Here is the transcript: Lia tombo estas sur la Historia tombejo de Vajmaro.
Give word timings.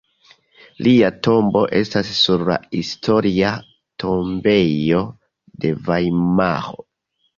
Lia 0.85 1.09
tombo 1.27 1.61
estas 1.79 2.09
sur 2.21 2.45
la 2.49 2.57
Historia 2.77 3.51
tombejo 4.05 5.03
de 5.67 5.75
Vajmaro. 5.91 6.87